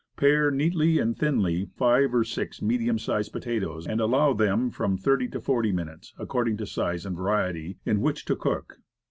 [0.17, 5.27] Pare neatly and thinly five or six medium sized potatoes, and allow them from thirty
[5.27, 8.79] to forty minutes (according to size and variety), in which to cook.